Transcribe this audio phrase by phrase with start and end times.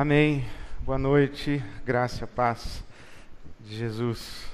[0.00, 0.46] Amém.
[0.82, 2.84] Boa noite, graça paz
[3.58, 4.44] de Jesus.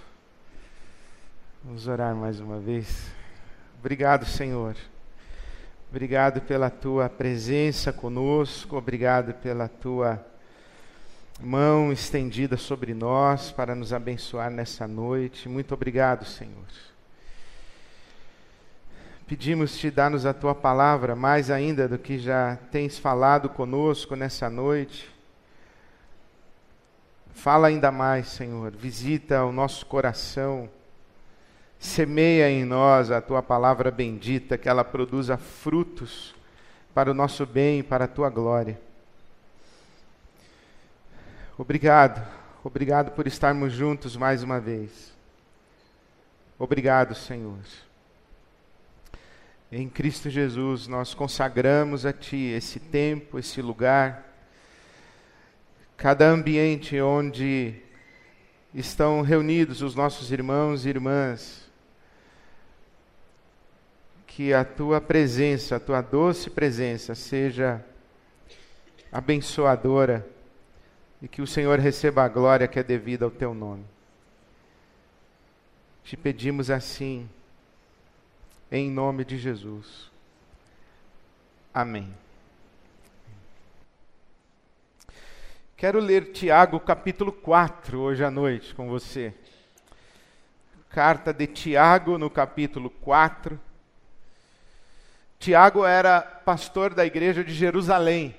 [1.62, 3.12] Vamos orar mais uma vez.
[3.78, 4.74] Obrigado, Senhor.
[5.90, 10.24] Obrigado pela tua presença conosco, obrigado pela tua
[11.38, 15.46] mão estendida sobre nós para nos abençoar nessa noite.
[15.46, 16.64] Muito obrigado, Senhor.
[19.26, 25.12] Pedimos-te, dá-nos a tua palavra mais ainda do que já tens falado conosco nessa noite.
[27.34, 28.70] Fala ainda mais, Senhor.
[28.70, 30.70] Visita o nosso coração.
[31.78, 36.34] Semeia em nós a tua palavra bendita, que ela produza frutos
[36.94, 38.80] para o nosso bem e para a tua glória.
[41.58, 42.26] Obrigado,
[42.64, 45.12] obrigado por estarmos juntos mais uma vez.
[46.58, 47.58] Obrigado, Senhor.
[49.70, 54.33] Em Cristo Jesus, nós consagramos a Ti esse tempo, esse lugar
[55.96, 57.74] cada ambiente onde
[58.74, 61.70] estão reunidos os nossos irmãos e irmãs,
[64.26, 67.84] que a tua presença, a tua doce presença seja
[69.12, 70.28] abençoadora
[71.22, 73.84] e que o Senhor receba a glória que é devida ao teu nome.
[76.02, 77.28] Te pedimos assim,
[78.70, 80.10] em nome de Jesus.
[81.72, 82.23] Amém.
[85.76, 89.34] Quero ler Tiago capítulo 4 hoje à noite com você.
[90.88, 93.60] Carta de Tiago no capítulo 4.
[95.36, 98.36] Tiago era pastor da igreja de Jerusalém.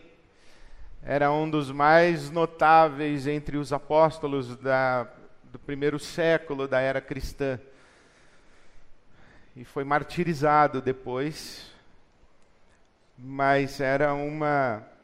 [1.03, 5.05] Era um dos mais notáveis entre os apóstolos da,
[5.43, 7.59] do primeiro século da era cristã.
[9.57, 11.69] E foi martirizado depois,
[13.17, 14.94] mas era uma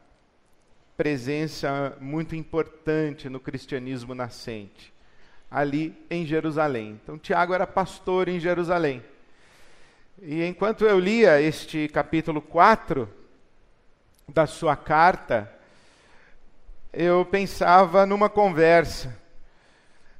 [1.01, 4.93] presença muito importante no cristianismo nascente,
[5.49, 6.99] ali em Jerusalém.
[7.01, 9.03] Então, Tiago era pastor em Jerusalém.
[10.21, 13.09] E enquanto eu lia este capítulo 4
[14.29, 15.51] da sua carta,
[16.93, 19.17] eu pensava numa conversa.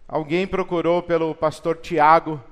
[0.07, 2.43] Alguém procurou pelo pastor Tiago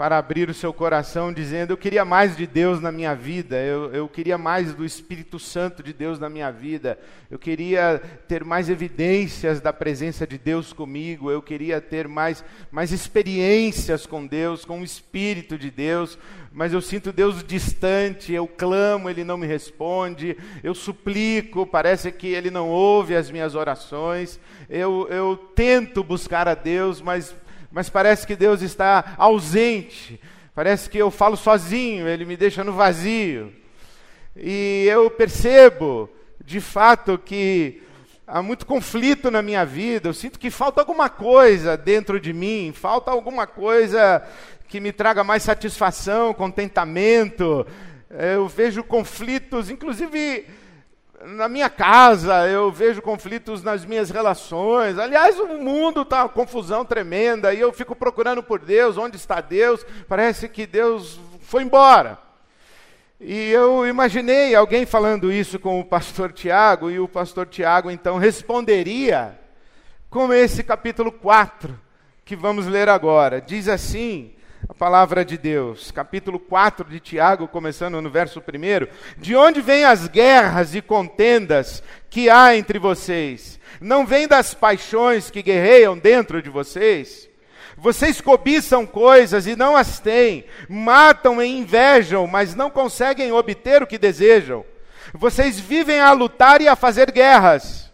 [0.00, 3.92] para abrir o seu coração, dizendo: Eu queria mais de Deus na minha vida, eu,
[3.92, 6.98] eu queria mais do Espírito Santo de Deus na minha vida,
[7.30, 12.92] eu queria ter mais evidências da presença de Deus comigo, eu queria ter mais, mais
[12.92, 16.18] experiências com Deus, com o Espírito de Deus,
[16.50, 20.34] mas eu sinto Deus distante, eu clamo, Ele não me responde,
[20.64, 24.40] eu suplico, parece que Ele não ouve as minhas orações,
[24.70, 27.34] eu, eu tento buscar a Deus, mas
[27.70, 30.20] mas parece que Deus está ausente.
[30.54, 33.52] Parece que eu falo sozinho, ele me deixa no vazio.
[34.36, 36.10] E eu percebo,
[36.44, 37.82] de fato, que
[38.26, 40.08] há muito conflito na minha vida.
[40.08, 44.22] Eu sinto que falta alguma coisa dentro de mim, falta alguma coisa
[44.68, 47.66] que me traga mais satisfação, contentamento.
[48.10, 50.46] Eu vejo conflitos, inclusive
[51.24, 54.98] na minha casa, eu vejo conflitos nas minhas relações.
[54.98, 59.84] Aliás, o mundo está confusão tremenda e eu fico procurando por Deus, onde está Deus?
[60.08, 62.18] Parece que Deus foi embora.
[63.20, 68.16] E eu imaginei alguém falando isso com o pastor Tiago, e o pastor Tiago então
[68.16, 69.38] responderia
[70.08, 71.78] com esse capítulo 4
[72.24, 73.38] que vamos ler agora.
[73.38, 74.34] Diz assim:
[74.68, 79.20] a palavra de Deus, capítulo 4 de Tiago, começando no verso 1.
[79.20, 83.58] De onde vêm as guerras e contendas que há entre vocês?
[83.80, 87.28] Não vêm das paixões que guerreiam dentro de vocês?
[87.76, 93.86] Vocês cobiçam coisas e não as têm, matam e invejam, mas não conseguem obter o
[93.86, 94.64] que desejam.
[95.14, 97.90] Vocês vivem a lutar e a fazer guerras.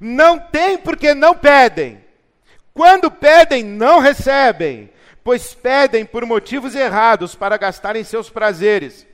[0.00, 2.02] Não têm porque não pedem.
[2.74, 4.90] Quando pedem, não recebem
[5.22, 9.06] pois pedem por motivos errados para gastarem seus prazeres.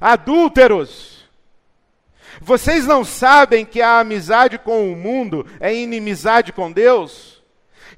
[0.00, 1.24] Adúlteros!
[2.40, 7.42] Vocês não sabem que a amizade com o mundo é inimizade com Deus?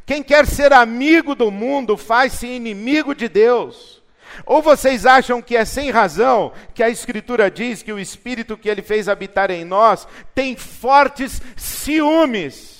[0.04, 4.02] Quem quer ser amigo do mundo faz-se inimigo de Deus.
[4.44, 8.68] Ou vocês acham que é sem razão que a Escritura diz que o Espírito que
[8.68, 12.75] ele fez habitar em nós tem fortes ciúmes?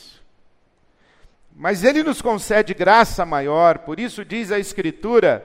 [1.59, 5.43] Mas ele nos concede graça maior, por isso diz a Escritura: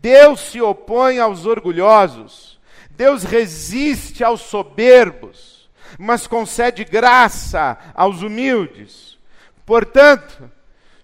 [0.00, 2.58] Deus se opõe aos orgulhosos,
[2.90, 5.68] Deus resiste aos soberbos,
[5.98, 9.18] mas concede graça aos humildes.
[9.66, 10.50] Portanto,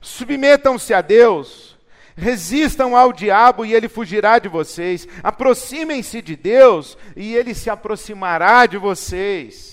[0.01, 1.77] submetam-se a Deus,
[2.17, 8.65] resistam ao diabo e ele fugirá de vocês, aproximem-se de Deus e ele se aproximará
[8.65, 9.70] de vocês.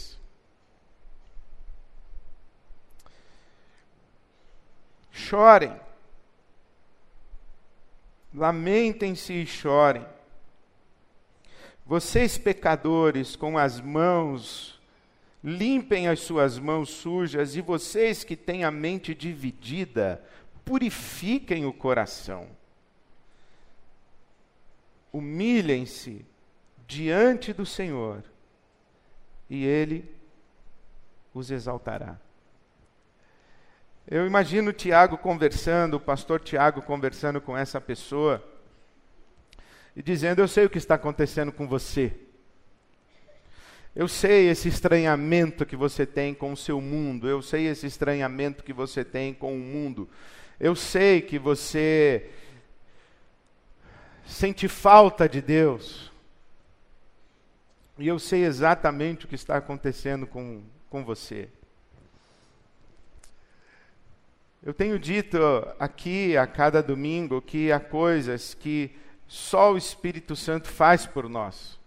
[5.17, 5.75] Chorem.
[8.33, 10.05] Lamentem-se e chorem.
[11.85, 14.79] Vocês, pecadores, com as mãos,
[15.43, 20.21] limpem as suas mãos sujas, e vocês que têm a mente dividida,
[20.63, 22.47] purifiquem o coração.
[25.11, 26.25] Humilhem-se
[26.85, 28.23] diante do Senhor,
[29.49, 30.13] e Ele
[31.33, 32.19] os exaltará.
[34.09, 38.41] Eu imagino Tiago conversando, o pastor Tiago conversando com essa pessoa
[39.93, 42.13] e dizendo: Eu sei o que está acontecendo com você.
[43.93, 47.27] Eu sei esse estranhamento que você tem com o seu mundo.
[47.27, 50.09] Eu sei esse estranhamento que você tem com o mundo.
[50.57, 52.29] Eu sei que você
[54.25, 56.13] sente falta de Deus.
[57.97, 61.49] E eu sei exatamente o que está acontecendo com, com você.
[64.67, 65.37] Eu tenho dito
[65.79, 68.91] aqui a cada domingo que há coisas que
[69.25, 71.79] só o Espírito Santo faz por nós.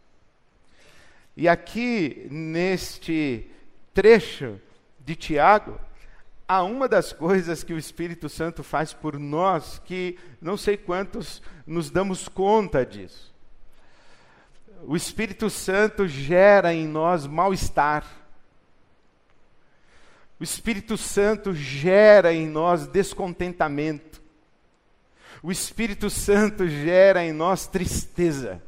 [1.36, 3.46] E aqui, neste
[3.92, 4.58] trecho
[4.98, 5.78] de Tiago,
[6.48, 11.42] há uma das coisas que o Espírito Santo faz por nós que não sei quantos
[11.66, 13.30] nos damos conta disso.
[14.84, 18.19] O Espírito Santo gera em nós mal-estar.
[20.40, 24.22] O Espírito Santo gera em nós descontentamento.
[25.42, 28.62] O Espírito Santo gera em nós tristeza.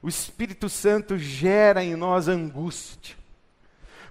[0.00, 3.16] O Espírito Santo gera em nós angústia.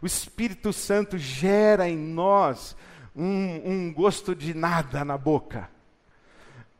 [0.01, 2.75] O Espírito Santo gera em nós
[3.15, 5.69] um, um gosto de nada na boca.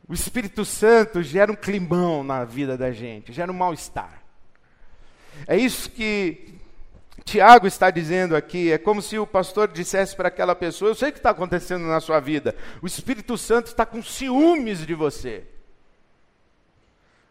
[0.06, 4.22] O Espírito Santo gera um climão na vida da gente, gera um mal-estar.
[5.46, 6.57] É isso que
[7.24, 11.10] Tiago está dizendo aqui, é como se o pastor dissesse para aquela pessoa: Eu sei
[11.10, 15.44] o que está acontecendo na sua vida, o Espírito Santo está com ciúmes de você.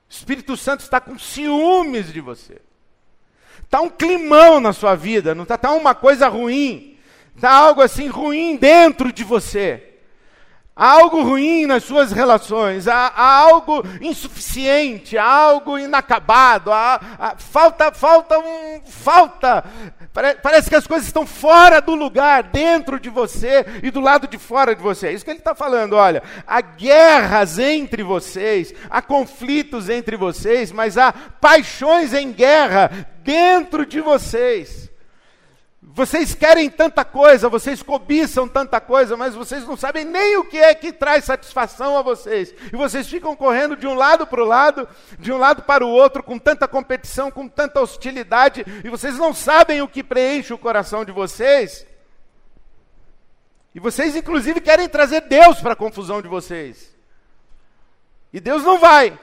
[0.09, 2.61] O Espírito Santo está com ciúmes de você.
[3.63, 6.97] Está um climão na sua vida, não está tá uma coisa ruim,
[7.35, 9.86] está algo assim ruim dentro de você.
[10.79, 17.35] Há algo ruim nas suas relações, há, há algo insuficiente, há algo inacabado, há, há,
[17.35, 19.65] falta, falta, um, falta.
[20.43, 24.37] parece que as coisas estão fora do lugar, dentro de você e do lado de
[24.37, 25.07] fora de você.
[25.07, 25.93] É isso que ele está falando.
[25.93, 32.91] Olha, há guerras entre vocês, há conflitos entre vocês, mas há paixões em guerra
[33.23, 34.87] dentro de vocês.
[35.97, 40.59] Vocês querem tanta coisa, vocês cobiçam tanta coisa, mas vocês não sabem nem o que
[40.59, 42.53] é que traz satisfação a vocês.
[42.71, 45.89] E vocês ficam correndo de um lado para o lado, de um lado para o
[45.89, 50.57] outro, com tanta competição, com tanta hostilidade, e vocês não sabem o que preenche o
[50.59, 51.83] coração de vocês.
[53.73, 56.95] E vocês, inclusive, querem trazer Deus para a confusão de vocês.
[58.31, 59.17] E Deus não vai.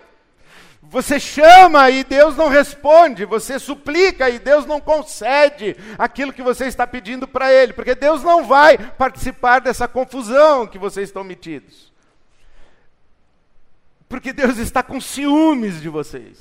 [0.90, 6.66] Você chama e Deus não responde, você suplica e Deus não concede aquilo que você
[6.66, 11.92] está pedindo para Ele, porque Deus não vai participar dessa confusão que vocês estão metidos.
[14.08, 16.38] Porque Deus está com ciúmes de vocês.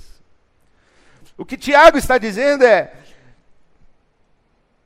[1.38, 2.94] O que Tiago está dizendo é: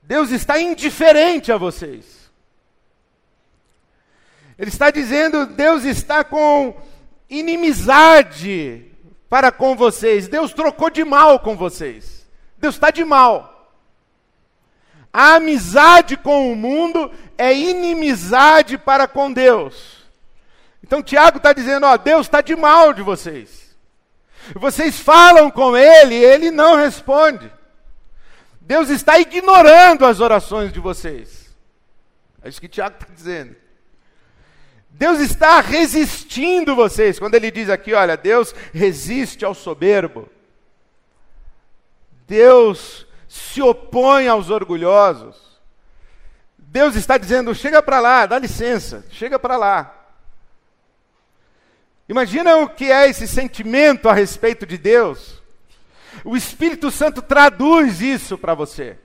[0.01, 2.31] Deus está indiferente a vocês.
[4.57, 6.75] Ele está dizendo, Deus está com
[7.29, 8.91] inimizade
[9.29, 10.27] para com vocês.
[10.27, 12.25] Deus trocou de mal com vocês.
[12.57, 13.71] Deus está de mal.
[15.11, 19.97] A amizade com o mundo é inimizade para com Deus.
[20.83, 23.75] Então Tiago está dizendo: ó, Deus está de mal de vocês.
[24.55, 27.51] Vocês falam com Ele, Ele não responde.
[28.61, 31.55] Deus está ignorando as orações de vocês.
[32.43, 33.55] É isso que Tiago está dizendo.
[34.89, 37.19] Deus está resistindo vocês.
[37.19, 40.27] Quando ele diz aqui, olha, Deus resiste ao soberbo.
[42.27, 45.35] Deus se opõe aos orgulhosos.
[46.57, 49.93] Deus está dizendo: chega para lá, dá licença, chega para lá.
[52.09, 55.41] Imagina o que é esse sentimento a respeito de Deus.
[56.23, 58.97] O Espírito Santo traduz isso para você.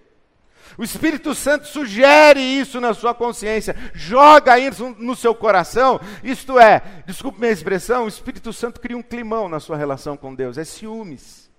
[0.79, 6.01] O Espírito Santo sugere isso na sua consciência, joga isso no seu coração.
[6.23, 10.35] Isto é, desculpe minha expressão, o Espírito Santo cria um climão na sua relação com
[10.35, 11.51] Deus, é ciúmes.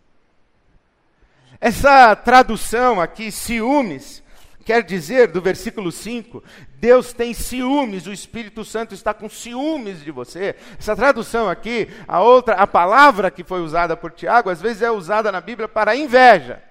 [1.62, 4.24] Essa tradução aqui, ciúmes,
[4.65, 6.43] quer dizer, do versículo 5,
[6.75, 10.55] Deus tem ciúmes, o Espírito Santo está com ciúmes de você.
[10.77, 14.91] Essa tradução aqui, a outra, a palavra que foi usada por Tiago, às vezes é
[14.91, 16.62] usada na Bíblia para inveja.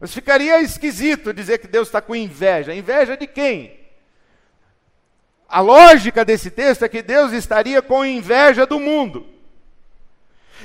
[0.00, 2.74] Mas ficaria esquisito dizer que Deus está com inveja.
[2.74, 3.78] Inveja de quem?
[5.46, 9.26] A lógica desse texto é que Deus estaria com inveja do mundo.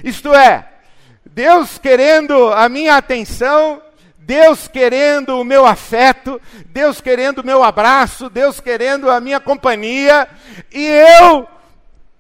[0.04, 0.70] Isto é,
[1.26, 3.82] Deus querendo a minha atenção,
[4.18, 10.30] Deus querendo o meu afeto, Deus querendo o meu abraço, Deus querendo a minha companhia,
[10.72, 11.48] e eu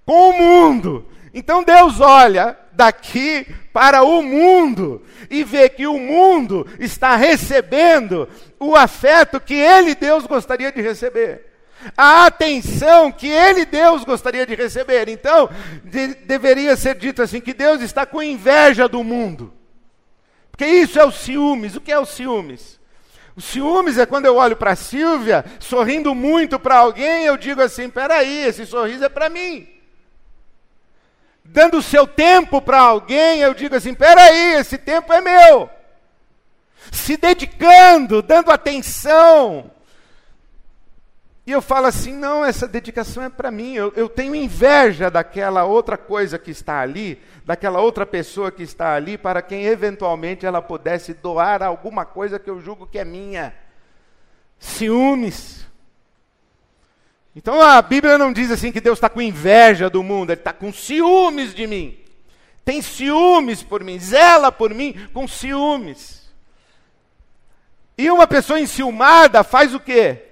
[0.05, 1.07] com o mundo.
[1.34, 8.27] Então Deus olha daqui para o mundo e vê que o mundo está recebendo
[8.60, 11.53] o afeto que ele, Deus, gostaria de receber.
[11.96, 15.08] A atenção que ele, Deus, gostaria de receber.
[15.08, 15.50] Então,
[15.84, 19.53] de, deveria ser dito assim: que Deus está com inveja do mundo.
[20.51, 21.75] Porque isso é o ciúmes.
[21.75, 22.79] O que é o ciúmes?
[23.36, 27.89] O ciúmes é quando eu olho para Silvia, sorrindo muito para alguém, eu digo assim:
[27.89, 29.75] peraí, esse sorriso é para mim
[31.55, 35.69] dando o seu tempo para alguém, eu digo assim: peraí, esse tempo é meu.
[36.91, 39.71] Se dedicando, dando atenção.
[41.47, 43.74] E eu falo assim: não, essa dedicação é para mim.
[43.74, 48.93] Eu, eu tenho inveja daquela outra coisa que está ali, daquela outra pessoa que está
[48.93, 53.55] ali, para quem eventualmente ela pudesse doar alguma coisa que eu julgo que é minha.
[54.59, 55.65] Ciúmes.
[57.36, 60.54] Então a Bíblia não diz assim que Deus está com inveja do mundo, Ele está
[60.54, 62.00] com ciúmes de mim.
[62.63, 66.32] Tem ciúmes por mim, zela por mim com ciúmes.
[67.98, 70.24] E uma pessoa enciumada faz o quê?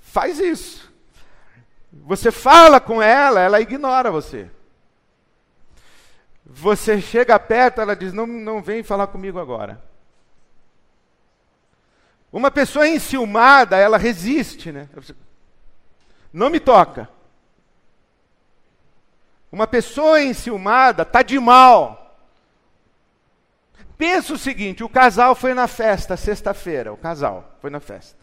[0.00, 0.92] Faz isso.
[1.92, 4.50] Você fala com ela, ela ignora você.
[6.44, 9.82] Você chega perto, ela diz: Não, não vem falar comigo agora.
[12.32, 14.88] Uma pessoa enciumada, ela resiste, né?
[16.34, 17.08] Não me toca.
[19.52, 22.18] Uma pessoa enciumada está de mal.
[23.96, 28.18] Pensa o seguinte: o casal foi na festa sexta-feira, o casal foi na festa.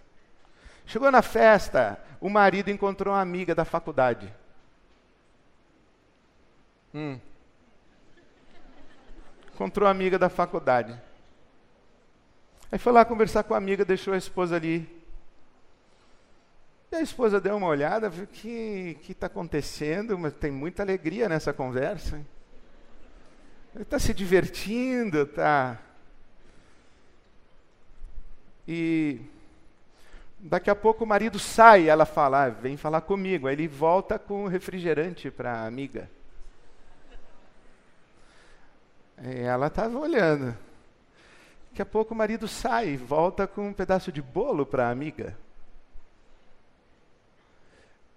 [0.86, 4.32] Chegou na festa, o marido encontrou uma amiga da faculdade.
[6.94, 7.18] Hum.
[9.54, 11.00] Encontrou uma amiga da faculdade.
[12.70, 15.01] Aí foi lá conversar com a amiga, deixou a esposa ali
[16.92, 21.30] e a esposa deu uma olhada, viu que que está acontecendo, mas tem muita alegria
[21.30, 22.18] nessa conversa.
[23.74, 25.80] Ele está se divertindo, está.
[28.68, 29.22] E
[30.38, 33.48] daqui a pouco o marido sai, ela fala, ah, vem falar comigo.
[33.48, 36.10] Aí ele volta com refrigerante para a amiga.
[39.24, 40.58] E ela estava olhando.
[41.70, 45.38] Daqui a pouco o marido sai, volta com um pedaço de bolo para a amiga.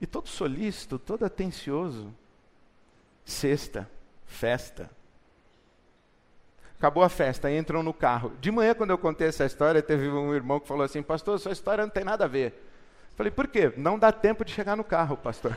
[0.05, 2.15] E todo solícito, todo atencioso.
[3.25, 3.91] Sexta,
[4.27, 4.91] festa.
[6.77, 8.35] Acabou a festa, entram no carro.
[8.39, 11.53] De manhã, quando eu contei essa história, teve um irmão que falou assim: Pastor, sua
[11.53, 12.53] história não tem nada a ver.
[13.17, 13.73] Falei, por quê?
[13.79, 15.57] Não dá tempo de chegar no carro, pastor.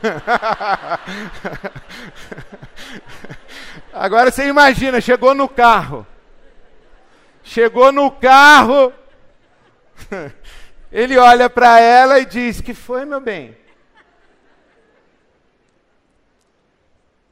[3.92, 6.06] Agora você imagina, chegou no carro.
[7.42, 8.94] Chegou no carro.
[10.90, 13.67] Ele olha para ela e diz: Que foi, meu bem?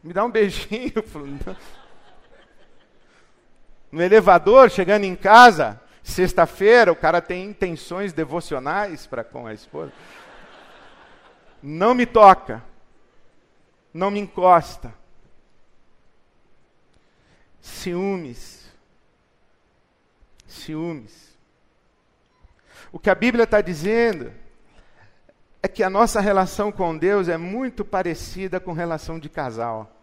[0.07, 0.93] Me dá um beijinho.
[3.93, 9.93] No elevador, chegando em casa, sexta-feira, o cara tem intenções devocionais para com a esposa.
[11.63, 12.63] Não me toca.
[13.95, 14.93] Não me encosta.
[17.61, 18.69] Ciúmes.
[20.47, 21.39] Ciúmes.
[22.93, 24.33] O que a Bíblia está dizendo
[25.63, 29.96] é que a nossa relação com Deus é muito parecida com relação de casal.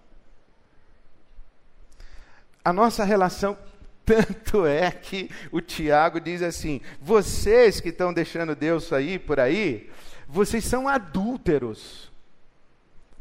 [2.63, 3.57] A nossa relação,
[4.05, 9.89] tanto é que o Tiago diz assim: vocês que estão deixando Deus sair por aí,
[10.27, 12.11] vocês são adúlteros.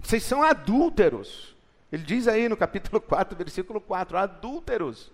[0.01, 1.55] Vocês são adúlteros.
[1.91, 5.11] Ele diz aí no capítulo 4, versículo 4: adúlteros.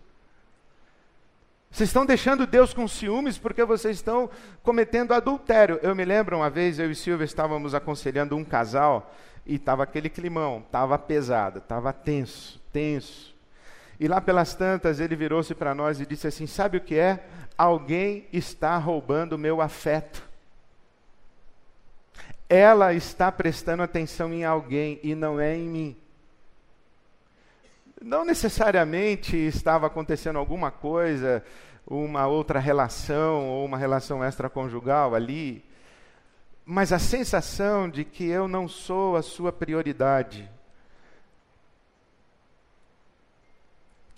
[1.71, 4.31] Vocês estão deixando Deus com ciúmes porque vocês estão
[4.63, 5.79] cometendo adultério.
[5.83, 10.09] Eu me lembro uma vez, eu e Silvia estávamos aconselhando um casal e estava aquele
[10.09, 13.38] climão, estava pesado, estava tenso, tenso.
[14.01, 17.27] E lá pelas tantas ele virou-se para nós e disse assim: Sabe o que é?
[17.57, 20.23] Alguém está roubando o meu afeto.
[22.49, 25.97] Ela está prestando atenção em alguém e não é em mim.
[28.01, 31.45] Não necessariamente estava acontecendo alguma coisa,
[31.85, 35.65] uma outra relação ou uma relação extraconjugal ali,
[36.65, 40.49] mas a sensação de que eu não sou a sua prioridade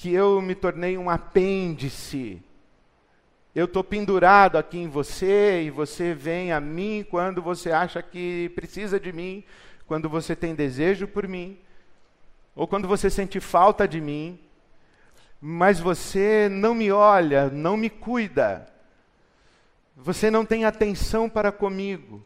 [0.01, 2.43] que eu me tornei um apêndice
[3.55, 8.51] Eu estou pendurado aqui em você e você vem a mim quando você acha que
[8.55, 9.45] precisa de mim,
[9.87, 11.59] quando você tem desejo por mim,
[12.57, 14.41] ou quando você sente falta de mim,
[15.39, 18.73] mas você não me olha, não me cuida,
[19.95, 22.25] você não tem atenção para comigo.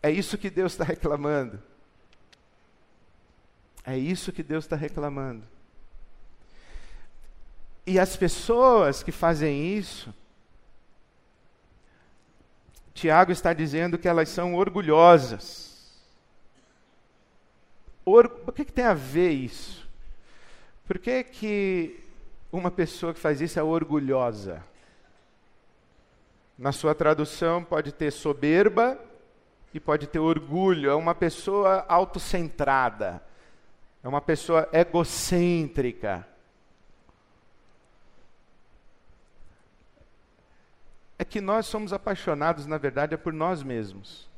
[0.00, 1.71] É isso que Deus está reclamando.
[3.84, 5.44] É isso que Deus está reclamando.
[7.86, 10.14] E as pessoas que fazem isso,
[12.94, 15.90] Tiago está dizendo que elas são orgulhosas.
[18.04, 18.30] Or...
[18.46, 19.88] O que, que tem a ver isso?
[20.86, 22.00] Por que, que
[22.52, 24.62] uma pessoa que faz isso é orgulhosa?
[26.56, 28.98] Na sua tradução pode ter soberba
[29.74, 30.90] e pode ter orgulho.
[30.90, 33.22] É uma pessoa autocentrada.
[34.02, 36.26] É uma pessoa egocêntrica.
[41.22, 44.28] é que nós somos apaixonados, na verdade, é por nós mesmos.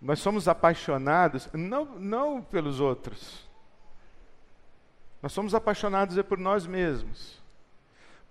[0.00, 3.46] Nós somos apaixonados não, não pelos outros.
[5.22, 7.38] Nós somos apaixonados é por nós mesmos.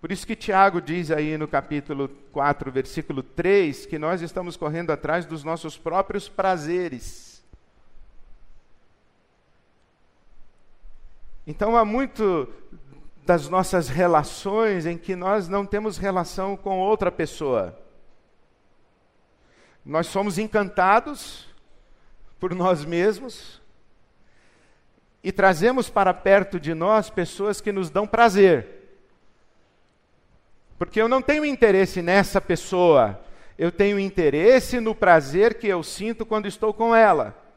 [0.01, 4.89] Por isso que Tiago diz aí no capítulo 4, versículo 3, que nós estamos correndo
[4.89, 7.28] atrás dos nossos próprios prazeres.
[11.49, 12.47] Então há muito
[13.25, 17.75] das nossas relações em que nós não temos relação com outra pessoa.
[19.83, 21.47] Nós somos encantados
[22.39, 23.59] por nós mesmos
[25.23, 28.67] e trazemos para perto de nós pessoas que nos dão prazer.
[30.77, 33.19] Porque eu não tenho interesse nessa pessoa,
[33.57, 37.48] eu tenho interesse no prazer que eu sinto quando estou com ela.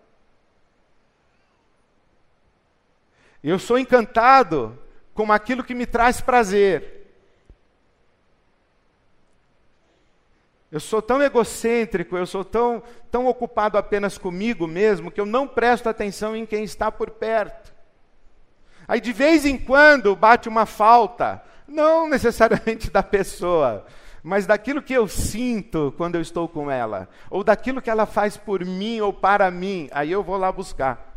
[3.42, 4.78] Eu sou encantado
[5.14, 7.02] como aquilo que me traz prazer.
[10.70, 15.46] Eu sou tão egocêntrico, eu sou tão, tão ocupado apenas comigo mesmo, que eu não
[15.46, 17.74] presto atenção em quem está por perto.
[18.88, 23.84] Aí de vez em quando bate uma falta, não necessariamente da pessoa,
[24.22, 28.38] mas daquilo que eu sinto quando eu estou com ela, ou daquilo que ela faz
[28.38, 31.11] por mim ou para mim, aí eu vou lá buscar.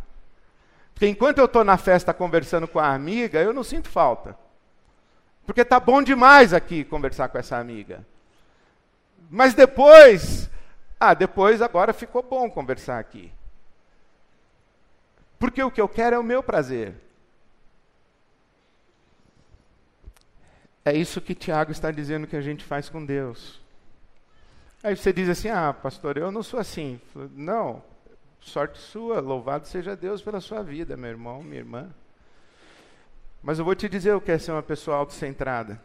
[0.95, 4.35] Porque enquanto eu estou na festa conversando com a amiga, eu não sinto falta.
[5.45, 8.03] Porque está bom demais aqui conversar com essa amiga.
[9.29, 10.49] Mas depois,
[10.97, 13.29] ah, depois agora ficou bom conversar aqui.
[15.37, 16.95] Porque o que eu quero é o meu prazer.
[20.85, 23.59] É isso que Tiago está dizendo que a gente faz com Deus.
[24.81, 27.01] Aí você diz assim: ah, pastor, eu não sou assim.
[27.33, 27.83] Não,
[28.45, 31.89] sorte sua, louvado seja Deus pela sua vida, meu irmão, minha irmã.
[33.41, 35.81] Mas eu vou te dizer o que é ser uma pessoa autocentrada.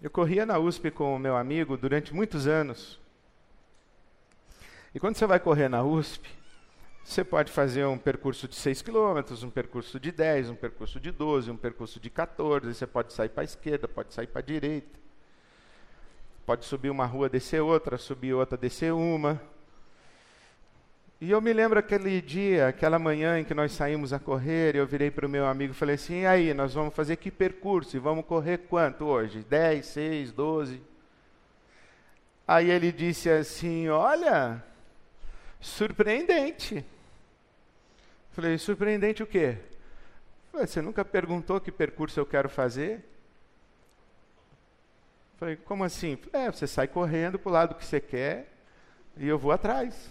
[0.00, 3.00] Eu corria na USP com o meu amigo durante muitos anos.
[4.94, 6.28] E quando você vai correr na USP,
[7.02, 11.10] você pode fazer um percurso de 6 quilômetros, um percurso de 10, um percurso de
[11.10, 12.72] 12, um percurso de 14.
[12.72, 14.98] Você pode sair para a esquerda, pode sair para a direita.
[16.48, 19.38] Pode subir uma rua, descer outra, subir outra, descer uma.
[21.20, 24.86] E eu me lembro aquele dia, aquela manhã em que nós saímos a correr, eu
[24.86, 27.94] virei para o meu amigo e falei assim: e aí, nós vamos fazer que percurso?
[27.94, 29.40] E vamos correr quanto hoje?
[29.40, 30.80] 10, 6, 12?
[32.46, 34.64] Aí ele disse assim: olha,
[35.60, 36.82] surpreendente.
[38.32, 39.58] Falei: surpreendente o quê?
[40.50, 43.04] Você nunca perguntou que percurso eu quero fazer?
[45.38, 46.18] Falei, como assim?
[46.32, 48.52] É, você sai correndo para o lado que você quer
[49.16, 50.10] e eu vou atrás.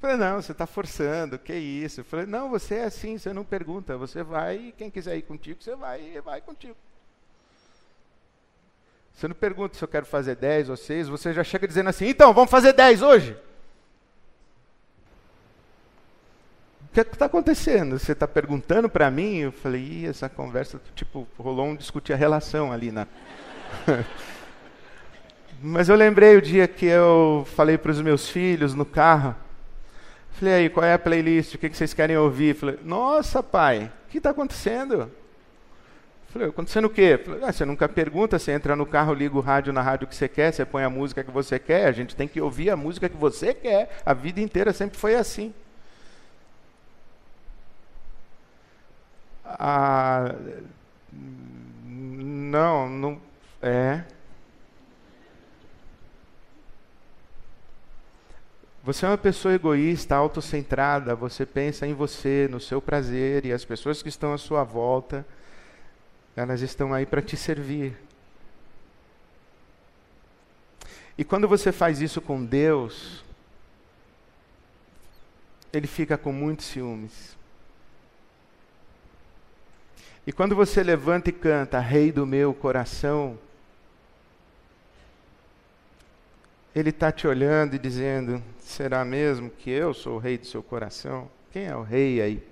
[0.00, 2.02] Falei, não, você está forçando, que isso?
[2.04, 5.62] Falei, não, você é assim, você não pergunta, você vai e quem quiser ir contigo,
[5.62, 6.76] você vai e vai contigo.
[9.14, 12.06] Você não pergunta se eu quero fazer 10 ou 6, você já chega dizendo assim,
[12.06, 13.36] então, vamos fazer 10 hoje?
[16.81, 17.98] o que é está acontecendo?
[17.98, 19.38] Você está perguntando para mim?
[19.38, 23.06] Eu falei, Ih, essa conversa, tipo, rolou um discutir a relação ali na.
[25.62, 29.34] Mas eu lembrei o dia que eu falei para os meus filhos no carro.
[30.32, 31.54] Falei, aí, qual é a playlist?
[31.54, 32.54] O que, que vocês querem ouvir?
[32.54, 35.10] Falei, nossa, pai, o que está acontecendo?
[36.28, 37.18] Falei, acontecendo o quê?
[37.24, 40.16] Falei, ah, você nunca pergunta, você entra no carro, liga o rádio na rádio que
[40.16, 42.76] você quer, você põe a música que você quer, a gente tem que ouvir a
[42.76, 43.98] música que você quer.
[44.04, 45.54] A vida inteira sempre foi assim.
[49.58, 50.34] Ah,
[51.12, 53.20] não, não
[53.60, 54.04] é.
[58.84, 63.64] Você é uma pessoa egoísta, autocentrada, você pensa em você, no seu prazer, e as
[63.64, 65.24] pessoas que estão à sua volta,
[66.34, 67.96] elas estão aí para te servir.
[71.16, 73.24] E quando você faz isso com Deus,
[75.72, 77.36] Ele fica com muitos ciúmes.
[80.26, 83.36] E quando você levanta e canta, Rei do meu coração,
[86.74, 90.62] Ele está te olhando e dizendo: será mesmo que eu sou o rei do seu
[90.62, 91.28] coração?
[91.50, 92.42] Quem é o rei aí?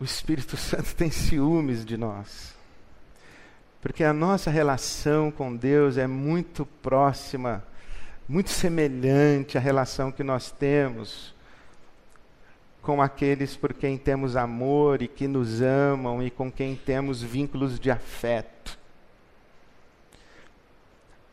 [0.00, 2.54] O Espírito Santo tem ciúmes de nós.
[3.80, 7.64] Porque a nossa relação com Deus é muito próxima,
[8.28, 11.34] muito semelhante à relação que nós temos
[12.88, 17.78] com aqueles por quem temos amor e que nos amam e com quem temos vínculos
[17.78, 18.78] de afeto.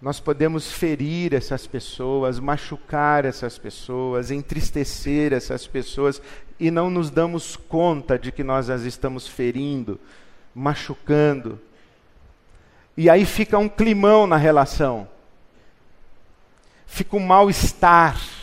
[0.02, 6.22] Nós podemos ferir essas pessoas, machucar essas pessoas, entristecer essas pessoas
[6.60, 9.98] e não nos damos conta de que nós as estamos ferindo,
[10.54, 11.58] machucando.
[12.98, 15.08] E aí fica um climão na relação,
[16.86, 18.35] fica um mal-estar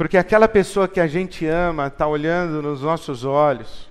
[0.00, 3.86] porque aquela pessoa que a gente ama está olhando nos nossos olhos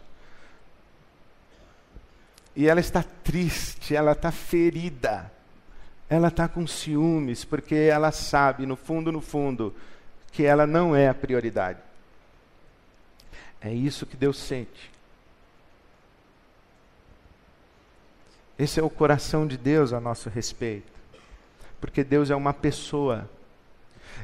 [2.55, 5.31] e ela está triste, ela está ferida,
[6.09, 9.71] ela está com ciúmes, porque ela sabe, no fundo, no fundo,
[10.31, 11.77] que ela não é a prioridade.
[13.61, 14.89] É isso que Deus sente.
[18.57, 20.91] Esse é o coração de Deus a nosso respeito.
[21.79, 23.29] Porque Deus é uma pessoa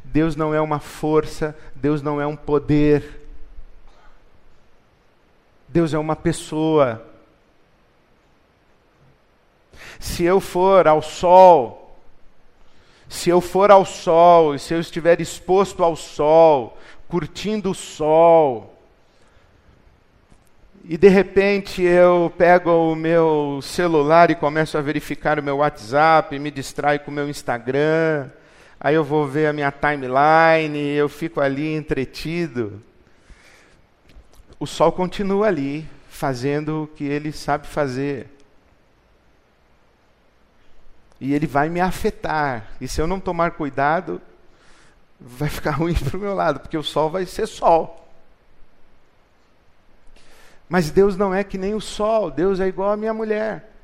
[0.04, 3.22] Deus não é uma força, Deus não é um poder.
[5.68, 7.06] Deus é uma pessoa.
[10.00, 11.98] Se eu for ao sol,
[13.10, 16.78] se eu for ao sol, e se eu estiver exposto ao sol,
[17.08, 18.76] curtindo o sol,
[20.88, 26.38] e de repente eu pego o meu celular e começo a verificar o meu WhatsApp,
[26.38, 28.30] me distraio com o meu Instagram,
[28.86, 32.84] aí eu vou ver a minha timeline, eu fico ali entretido.
[34.60, 38.30] O sol continua ali, fazendo o que ele sabe fazer.
[41.20, 42.68] E ele vai me afetar.
[42.80, 44.22] E se eu não tomar cuidado,
[45.20, 48.08] vai ficar ruim para o meu lado, porque o sol vai ser sol.
[50.70, 53.75] Mas Deus não é que nem o sol, Deus é igual a minha mulher.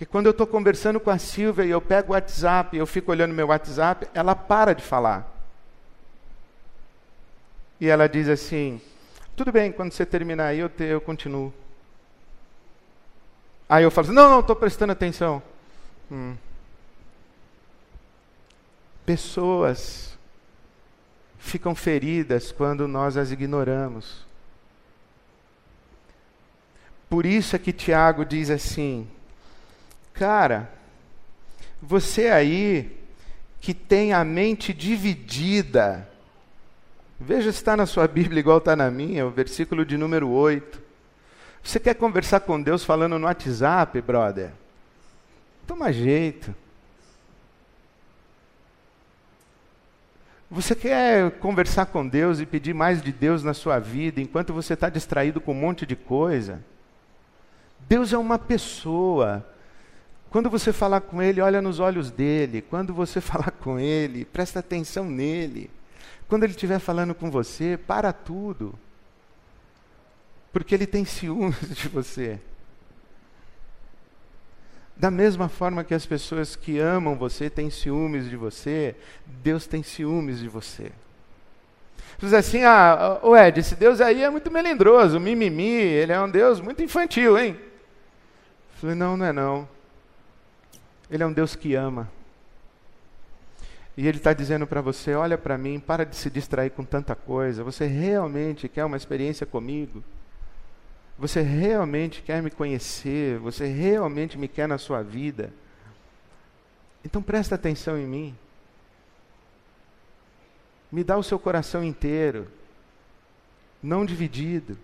[0.00, 3.10] E quando eu estou conversando com a Silvia e eu pego o WhatsApp eu fico
[3.10, 5.30] olhando meu WhatsApp, ela para de falar.
[7.80, 8.80] E ela diz assim:
[9.36, 11.52] tudo bem, quando você terminar aí eu, te, eu continuo.
[13.68, 15.42] Aí eu falo assim: não, não, estou prestando atenção.
[16.10, 16.36] Hum.
[19.04, 20.16] Pessoas
[21.38, 24.24] ficam feridas quando nós as ignoramos.
[27.08, 29.08] Por isso é que Tiago diz assim:
[30.14, 30.70] Cara,
[31.82, 33.00] você aí
[33.60, 36.08] que tem a mente dividida,
[37.18, 40.80] veja se está na sua Bíblia igual está na minha, o versículo de número 8.
[41.62, 44.52] Você quer conversar com Deus falando no WhatsApp, brother?
[45.66, 46.54] Toma jeito.
[50.50, 54.74] Você quer conversar com Deus e pedir mais de Deus na sua vida enquanto você
[54.74, 56.62] está distraído com um monte de coisa?
[57.88, 59.44] Deus é uma pessoa.
[60.34, 62.60] Quando você falar com ele, olha nos olhos dele.
[62.60, 65.70] Quando você falar com ele, presta atenção nele.
[66.26, 68.74] Quando ele estiver falando com você, para tudo.
[70.52, 72.40] Porque ele tem ciúmes de você.
[74.96, 79.84] Da mesma forma que as pessoas que amam você têm ciúmes de você, Deus tem
[79.84, 80.90] ciúmes de você.
[82.18, 86.20] Você diz assim, ah, o Ed, esse Deus aí é muito melindroso, mimimi, ele é
[86.20, 87.56] um Deus muito infantil, hein?
[87.56, 89.74] Eu falei, não, não é não.
[91.10, 92.10] Ele é um Deus que ama.
[93.96, 97.14] E Ele está dizendo para você: olha para mim, para de se distrair com tanta
[97.14, 97.62] coisa.
[97.62, 100.02] Você realmente quer uma experiência comigo?
[101.18, 103.38] Você realmente quer me conhecer?
[103.38, 105.52] Você realmente me quer na sua vida?
[107.04, 108.38] Então presta atenção em mim.
[110.90, 112.48] Me dá o seu coração inteiro,
[113.82, 114.78] não dividido.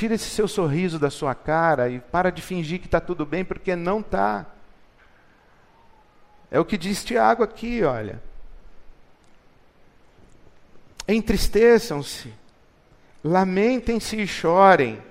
[0.00, 3.44] Tira esse seu sorriso da sua cara e para de fingir que está tudo bem,
[3.44, 4.46] porque não está.
[6.50, 8.18] É o que diz Tiago aqui, olha.
[11.06, 12.32] Entristeçam-se,
[13.22, 15.02] lamentem-se e chorem.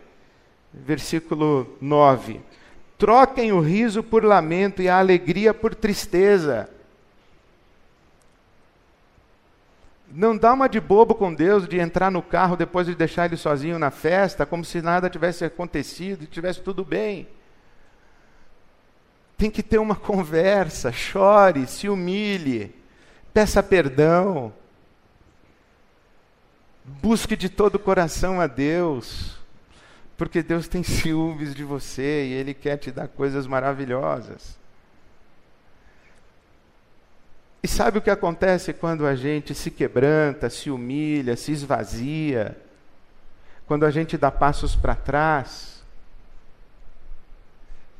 [0.73, 2.41] Versículo 9.
[2.97, 6.67] Troquem o riso por lamento e a alegria por tristeza.
[10.11, 13.37] Não dá uma de bobo com Deus de entrar no carro depois de deixar ele
[13.37, 17.27] sozinho na festa, como se nada tivesse acontecido, tivesse tudo bem.
[19.37, 22.75] Tem que ter uma conversa, chore, se humilhe,
[23.33, 24.51] peça perdão,
[26.83, 29.37] busque de todo o coração a Deus,
[30.17, 34.58] porque Deus tem ciúmes de você e Ele quer te dar coisas maravilhosas.
[37.61, 42.57] E sabe o que acontece quando a gente se quebranta, se humilha, se esvazia?
[43.67, 45.79] Quando a gente dá passos para trás?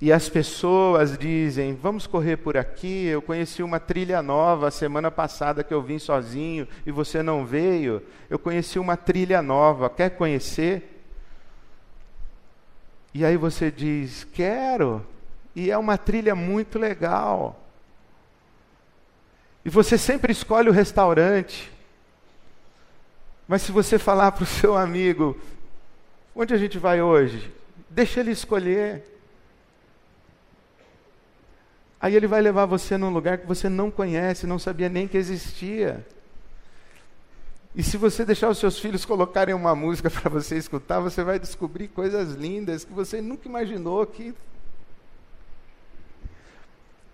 [0.02, 3.06] E as pessoas dizem: Vamos correr por aqui.
[3.06, 8.02] Eu conheci uma trilha nova semana passada que eu vim sozinho e você não veio.
[8.30, 9.90] Eu conheci uma trilha nova.
[9.90, 11.04] Quer conhecer?
[13.14, 15.06] E aí você diz: Quero.
[15.54, 17.69] E é uma trilha muito legal.
[19.70, 21.72] E você sempre escolhe o restaurante.
[23.48, 25.40] Mas se você falar para o seu amigo,
[26.36, 27.54] onde a gente vai hoje?
[27.88, 29.04] Deixa ele escolher.
[32.02, 35.18] Aí ele vai levar você num lugar que você não conhece, não sabia nem que
[35.18, 36.04] existia.
[37.76, 41.38] E se você deixar os seus filhos colocarem uma música para você escutar, você vai
[41.38, 44.34] descobrir coisas lindas que você nunca imaginou que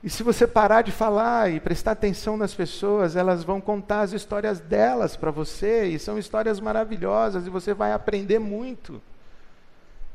[0.05, 4.13] e se você parar de falar e prestar atenção nas pessoas, elas vão contar as
[4.13, 9.01] histórias delas para você, e são histórias maravilhosas, e você vai aprender muito.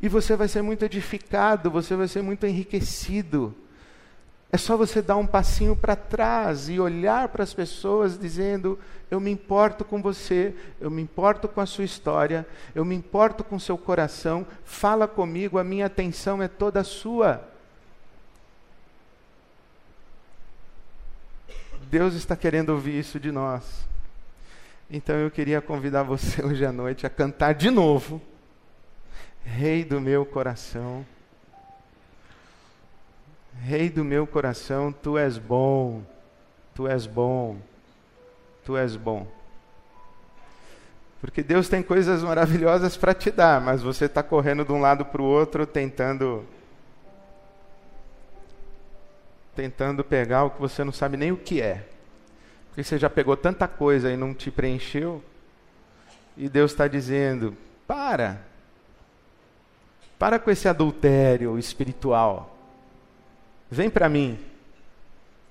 [0.00, 3.52] E você vai ser muito edificado, você vai ser muito enriquecido.
[4.52, 8.78] É só você dar um passinho para trás e olhar para as pessoas dizendo:
[9.10, 13.42] Eu me importo com você, eu me importo com a sua história, eu me importo
[13.42, 17.50] com seu coração, fala comigo, a minha atenção é toda sua.
[21.90, 23.84] Deus está querendo ouvir isso de nós.
[24.88, 28.22] Então eu queria convidar você hoje à noite a cantar de novo.
[29.44, 31.04] Rei do meu coração.
[33.60, 36.02] Rei do meu coração, tu és bom.
[36.76, 37.58] Tu és bom.
[38.64, 39.26] Tu és bom.
[41.20, 45.04] Porque Deus tem coisas maravilhosas para te dar, mas você está correndo de um lado
[45.04, 46.46] para o outro tentando
[49.60, 51.84] tentando pegar o que você não sabe nem o que é.
[52.68, 55.22] Porque você já pegou tanta coisa e não te preencheu.
[56.34, 57.54] E Deus está dizendo:
[57.86, 58.40] para.
[60.18, 62.56] Para com esse adultério espiritual.
[63.70, 64.38] Vem para mim.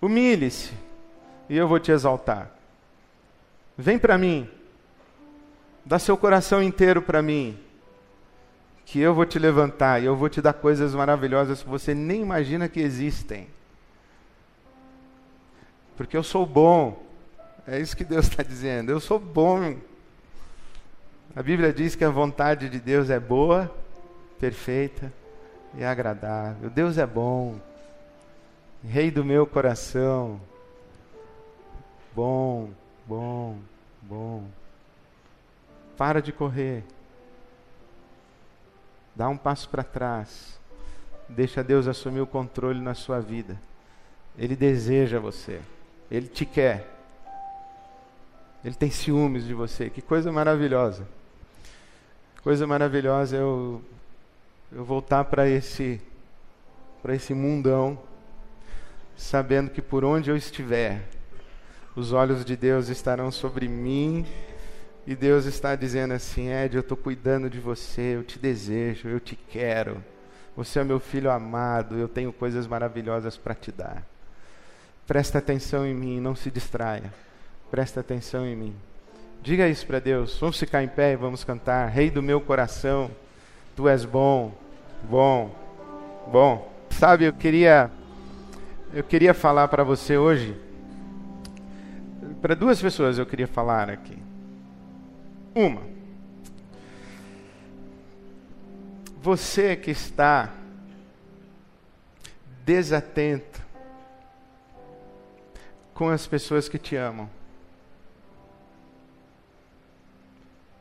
[0.02, 0.74] Humilhe-se.
[1.48, 2.50] E eu vou te exaltar.
[3.78, 4.50] Vem para mim.
[5.86, 7.60] Dá seu coração inteiro para mim.
[8.88, 12.24] Que eu vou te levantar e eu vou te dar coisas maravilhosas que você nem
[12.24, 13.48] imagina que existem
[16.00, 16.98] porque eu sou bom.
[17.68, 18.90] É isso que Deus está dizendo.
[18.90, 19.76] Eu sou bom.
[21.36, 23.70] A Bíblia diz que a vontade de Deus é boa,
[24.40, 25.12] perfeita
[25.76, 26.70] e agradável.
[26.70, 27.60] Deus é bom.
[28.82, 30.40] Rei do meu coração.
[32.16, 32.70] Bom,
[33.06, 33.58] bom,
[34.02, 34.46] bom.
[35.98, 36.86] Para de correr.
[39.14, 40.58] Dá um passo para trás.
[41.28, 43.60] Deixa Deus assumir o controle na sua vida.
[44.38, 45.60] Ele deseja você.
[46.10, 46.88] Ele te quer.
[48.64, 49.90] Ele tem ciúmes de você.
[49.90, 51.08] Que coisa maravilhosa.
[52.44, 53.82] Coisa maravilhosa eu
[54.72, 56.00] eu voltar para esse
[57.02, 57.98] para esse mundão
[59.20, 61.02] sabendo que por onde eu estiver,
[61.96, 64.26] os olhos de Deus estarão sobre mim
[65.06, 69.20] e Deus está dizendo assim: Ed, eu estou cuidando de você, eu te desejo, eu
[69.20, 70.04] te quero.
[70.56, 74.06] Você é meu filho amado, eu tenho coisas maravilhosas para te dar.
[75.10, 77.12] Presta atenção em mim, não se distraia.
[77.72, 78.76] Presta atenção em mim.
[79.42, 80.38] Diga isso para Deus.
[80.40, 81.90] Vamos ficar em pé e vamos cantar.
[81.90, 83.10] Rei do meu coração,
[83.76, 84.54] tu és bom,
[85.10, 85.50] bom,
[86.32, 86.72] bom.
[86.92, 87.90] Sabe, eu queria
[88.94, 90.56] eu queria falar para você hoje
[92.40, 94.16] para duas pessoas eu queria falar aqui.
[95.56, 95.82] Uma.
[99.24, 100.54] Você que está
[102.64, 103.69] desatento
[106.00, 107.30] com as pessoas que te amam.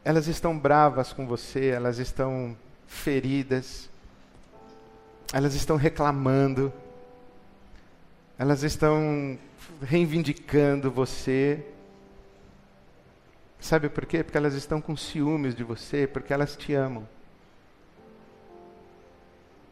[0.05, 3.91] Elas estão bravas com você, elas estão feridas,
[5.33, 6.73] elas estão reclamando,
[8.39, 9.37] elas estão
[9.83, 11.67] reivindicando você.
[13.59, 14.23] Sabe por quê?
[14.23, 17.09] Porque elas estão com ciúmes de você, porque elas te amam.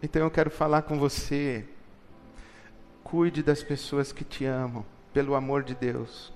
[0.02, 1.64] Então eu quero falar com você.
[3.04, 4.84] Cuide das pessoas que te amam,
[5.16, 6.30] pelo amor de Deus.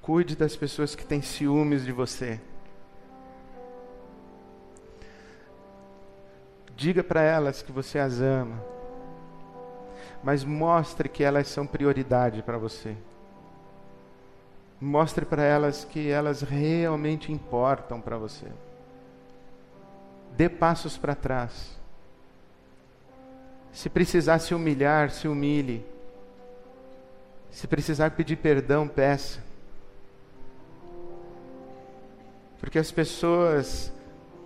[0.00, 2.40] Cuide das pessoas que têm ciúmes de você.
[6.76, 8.62] Diga para elas que você as ama,
[10.22, 12.96] mas mostre que elas são prioridade para você.
[14.80, 18.46] Mostre para elas que elas realmente importam para você.
[20.36, 21.79] Dê passos para trás.
[23.72, 25.84] Se precisar se humilhar, se humilhe.
[27.50, 29.40] Se precisar pedir perdão, peça.
[32.58, 33.92] Porque as pessoas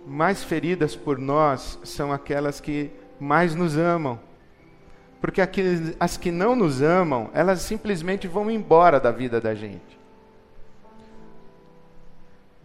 [0.05, 4.19] mais feridas por nós são aquelas que mais nos amam.
[5.19, 5.41] Porque
[5.99, 9.99] as que não nos amam, elas simplesmente vão embora da vida da gente.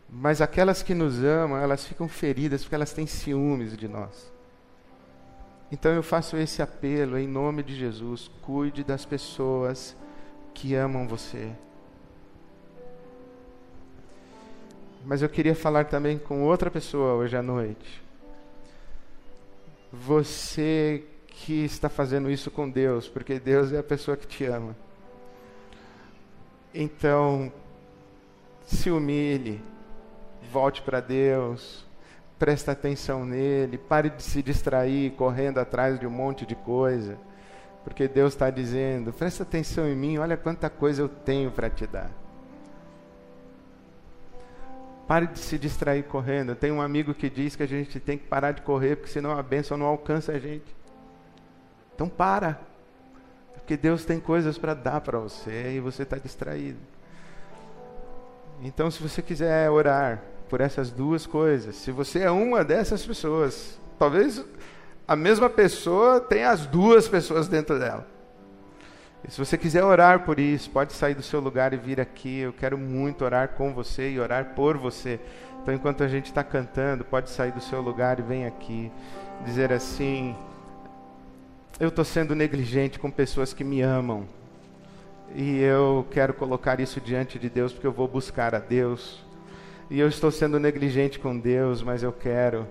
[0.09, 4.31] Mas aquelas que nos amam, elas ficam feridas porque elas têm ciúmes de nós.
[5.73, 9.97] Então eu faço esse apelo em nome de Jesus: cuide das pessoas
[10.53, 11.51] que amam você.
[15.05, 18.03] Mas eu queria falar também com outra pessoa hoje à noite.
[19.93, 24.77] Você que está fazendo isso com Deus, porque Deus é a pessoa que te ama.
[26.75, 27.53] Então,
[28.67, 29.61] se humilhe,
[30.53, 31.85] volte para Deus,
[32.41, 37.19] presta atenção nele, pare de se distrair correndo atrás de um monte de coisa,
[37.85, 41.87] porque Deus está dizendo: presta atenção em mim, olha quanta coisa eu tenho para te
[41.87, 42.11] dar.
[45.07, 46.55] Pare de se distrair correndo.
[46.55, 49.37] Tem um amigo que diz que a gente tem que parar de correr, porque senão
[49.37, 50.75] a bênção não alcança a gente.
[51.95, 52.61] Então para.
[53.55, 56.79] Porque Deus tem coisas para dar para você e você está distraído.
[58.63, 63.81] Então, se você quiser orar por essas duas coisas, se você é uma dessas pessoas,
[63.99, 64.45] talvez
[65.07, 68.07] a mesma pessoa tenha as duas pessoas dentro dela.
[69.27, 72.41] E se você quiser orar por isso, pode sair do seu lugar e vir aqui.
[72.41, 75.21] Eu quero muito orar com você e orar por você.
[75.63, 78.91] Então, enquanto a gente está cantando, pode sair do seu lugar e vem aqui
[79.45, 80.35] dizer assim:
[81.79, 84.27] Eu estou sendo negligente com pessoas que me amam.
[85.35, 89.30] E eu quero colocar isso diante de Deus porque eu vou buscar a Deus.
[89.91, 92.65] E eu estou sendo negligente com Deus, mas eu quero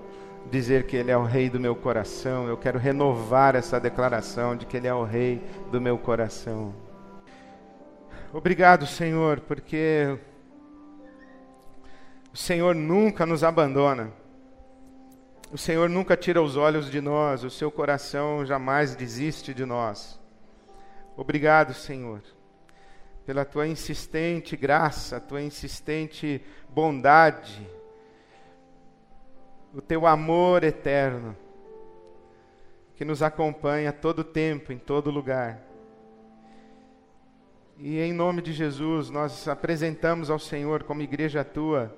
[0.50, 4.66] dizer que Ele é o Rei do meu coração, eu quero renovar essa declaração de
[4.66, 6.74] que Ele é o Rei do meu coração.
[8.32, 10.18] Obrigado, Senhor, porque
[12.34, 14.14] o Senhor nunca nos abandona.
[15.52, 20.18] O Senhor nunca tira os olhos de nós, o seu coração jamais desiste de nós.
[21.18, 22.22] Obrigado, Senhor,
[23.30, 27.70] pela tua insistente graça, tua insistente bondade
[29.72, 31.38] o teu amor eterno,
[32.96, 35.62] que nos acompanha todo tempo, em todo lugar.
[37.78, 41.96] E em nome de Jesus, nós apresentamos ao Senhor, como igreja tua,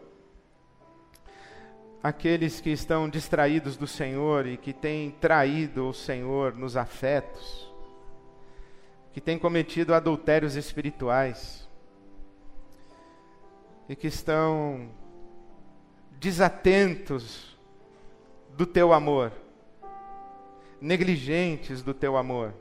[2.03, 7.70] aqueles que estão distraídos do Senhor e que têm traído o Senhor nos afetos,
[9.13, 11.67] que têm cometido adultérios espirituais
[13.89, 14.89] e que estão
[16.19, 17.57] desatentos
[18.55, 19.33] do teu amor,
[20.79, 22.53] negligentes do teu amor.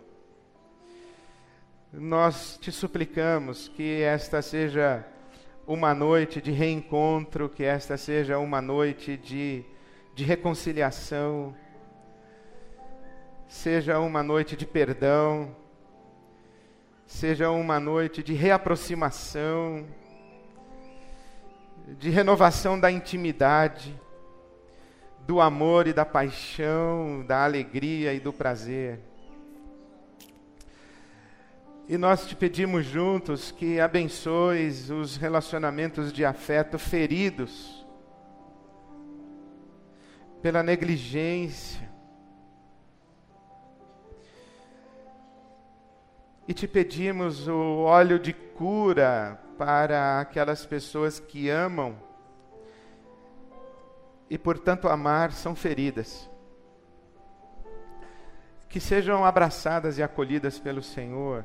[1.92, 5.04] Nós te suplicamos que esta seja
[5.66, 9.64] uma noite de reencontro, que esta seja uma noite de,
[10.14, 11.54] de reconciliação,
[13.46, 15.54] seja uma noite de perdão,
[17.10, 19.84] seja uma noite de reaproximação,
[21.98, 24.00] de renovação da intimidade
[25.26, 29.00] do amor e da paixão, da alegria e do prazer.
[31.88, 37.84] E nós te pedimos juntos que abençoes os relacionamentos de afeto feridos
[40.40, 41.89] pela negligência.
[46.50, 51.96] E te pedimos o óleo de cura para aquelas pessoas que amam
[54.28, 56.28] e, portanto, amar são feridas.
[58.68, 61.44] Que sejam abraçadas e acolhidas pelo Senhor.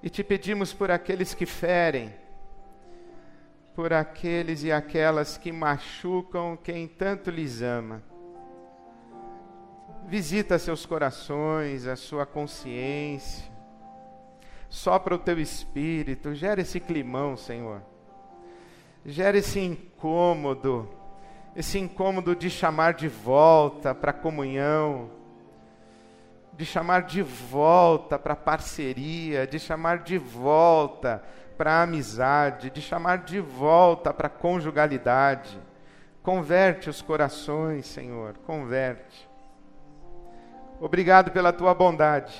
[0.00, 2.14] E te pedimos por aqueles que ferem,
[3.74, 8.00] por aqueles e aquelas que machucam quem tanto lhes ama.
[10.06, 13.44] Visita seus corações, a sua consciência.
[14.68, 17.82] Sopra o teu espírito, gera esse climão, Senhor
[19.06, 20.88] gera esse incômodo
[21.54, 25.10] esse incômodo de chamar de volta para a comunhão,
[26.52, 31.24] de chamar de volta para a parceria, de chamar de volta
[31.56, 35.58] para a amizade, de chamar de volta para a conjugalidade.
[36.22, 39.26] Converte os corações, Senhor, converte.
[40.80, 42.34] Obrigado pela tua bondade.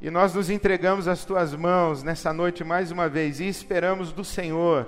[0.00, 4.24] E nós nos entregamos às tuas mãos nessa noite mais uma vez e esperamos do
[4.24, 4.86] Senhor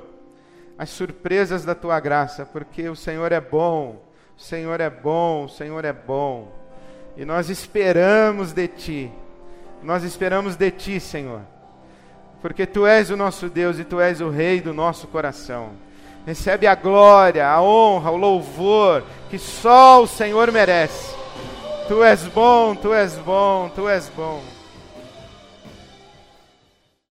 [0.78, 4.02] as surpresas da tua graça, porque o Senhor é bom,
[4.36, 6.52] o Senhor é bom, o Senhor é bom.
[7.16, 9.10] E nós esperamos de ti.
[9.82, 11.40] Nós esperamos de ti, Senhor.
[12.42, 15.70] Porque tu és o nosso Deus e tu és o rei do nosso coração.
[16.26, 21.16] Recebe a glória, a honra, o louvor que só o Senhor merece.
[21.86, 24.55] Tu és bom, tu és bom, tu és bom.